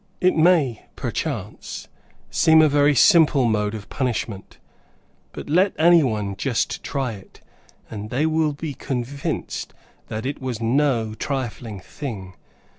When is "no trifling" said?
10.59-11.81